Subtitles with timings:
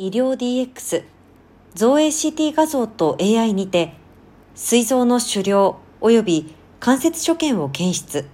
[0.00, 1.02] 医療 DX
[1.74, 3.94] 造影 CT 画像と AI にて
[4.54, 8.28] 膵臓の腫瘍及び関節所見を検出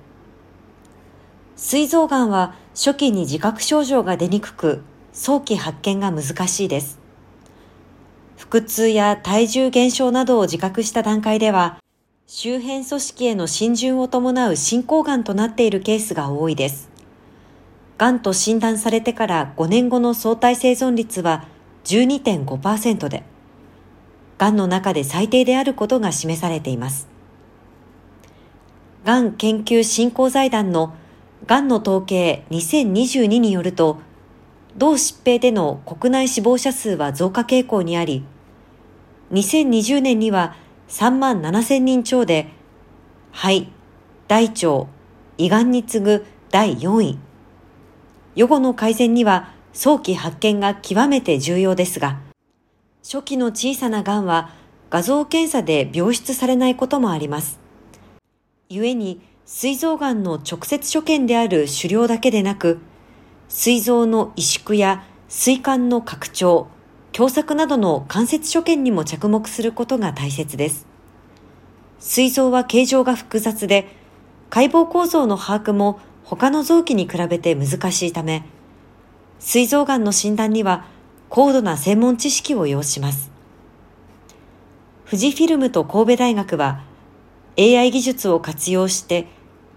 [1.57, 4.83] 膵臓がんは初期に自覚症状が出にくく
[5.15, 7.01] 早期発見が難しいです
[8.37, 11.79] 腹痛や体重減少などを自覚した段階では
[12.27, 16.91] 周辺組織への浸潤を伴う進行がんとなっているケースが多いです。
[17.97, 21.47] がんと診断されてから5年後の相対生存率は
[21.85, 23.23] 12.5%で、
[24.39, 27.09] がんの中で最低であることが示されています。
[29.05, 30.95] がん研究振興財団の
[31.47, 33.99] がんの統計2022によると、
[34.77, 38.25] 同疾病での国内死亡者数は増加傾向にあり、
[39.33, 40.57] 2020年には
[40.89, 42.49] 3万7千人超で、
[43.31, 43.69] 肺、
[44.27, 44.87] 大腸、
[45.37, 47.19] 胃がんに次ぐ第4位。
[48.37, 52.21] 予後の改善には早期発見が極めて重要ですが、
[53.03, 54.51] 初期の小さながんは
[54.89, 57.59] 画像検査で病出されないこともあります。
[58.71, 62.79] 故に、膵臓がんの直接所見である腫瘍だけでなく、
[63.49, 66.69] 膵臓の萎縮や膵管の拡張、
[67.13, 70.87] 狭窄などの関節所見にも着目することが大切です。
[71.99, 73.89] 膵臓は形状が複雑で、
[74.51, 78.45] 解剖構造の把握も他の臓器に比べて難しいため、
[79.39, 80.87] 膵臓がんの診断には
[81.29, 83.31] 高度な専門知識を要します。
[85.07, 86.83] 富士フィルムと神戸大学は
[87.59, 89.27] AI 技術を活用して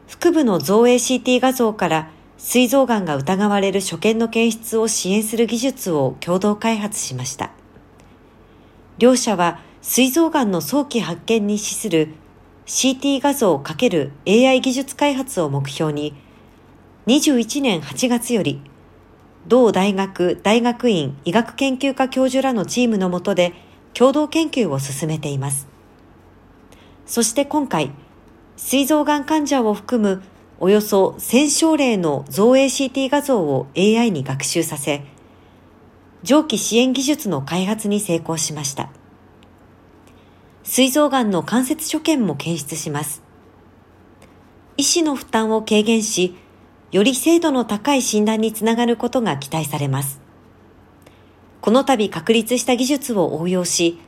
[0.08, 7.52] 腹部の造影 CT 画像から膵臓がんが疑われる所見の検出を支援する技術を共同開発しました。
[9.00, 12.13] 両社は膵臓がんの早期発見に資する
[12.67, 16.13] CT 画像 ×AI 技術開発を目標に、
[17.08, 18.61] 21年8月より、
[19.48, 23.53] 同大学大学院医学研究科教授らのチームの下で
[23.94, 25.67] 共同研究を進めています。
[27.06, 27.92] そして今回、
[28.58, 30.22] 膵臓がん患者を含む
[30.59, 35.03] およそ1000症例の造影 CT 画像を AI に学習させ、
[36.24, 38.90] 上記支援技術の開発に成功しました。
[40.64, 43.22] 膵臓がんの関節所見も検出します。
[44.75, 46.35] 医師の負担を軽減し、
[46.92, 50.22] より精度の高い診断につながることが期待されます。
[51.59, 54.00] この度確立した技術を応用し、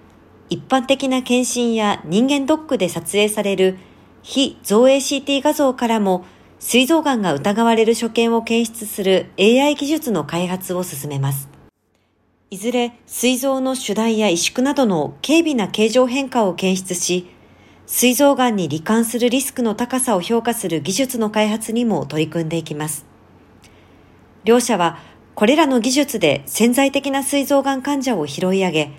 [0.50, 3.78] 一般的な検診や人間ドックで撮影される
[4.24, 6.26] 非造影 CT 画像からも
[6.60, 11.50] 膵臓がんが疑われる所見を検出する AI 技術の開発を進めます。
[12.50, 17.28] いずれ、膵臓の主題や萎縮などの軽微な形状変化を検出し、
[17.92, 23.04] 膵臓がんに罹患するリスクの高さを評価する技術の開発にも取り組んでいきます。
[24.44, 25.00] 両者は、
[25.34, 28.92] これらの技術で潜在的な膵臓がん患者を拾い上げ、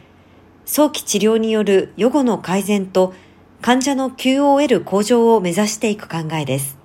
[0.67, 3.15] 早期治療による予後の改善と
[3.63, 6.80] 患者の QOL 向上を目指していく考えです。